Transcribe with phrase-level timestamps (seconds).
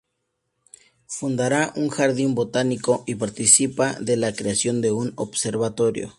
[1.05, 6.09] Fundará un Jardín botánico, y participa de la creación de un observatorio.